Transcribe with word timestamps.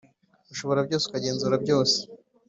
ushobora 0.53 0.79
byose, 0.87 1.03
ukagenzura 1.05 1.55
byose, 1.63 1.97